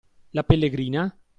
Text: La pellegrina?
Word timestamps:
La 0.33 0.43
pellegrina? 0.43 1.05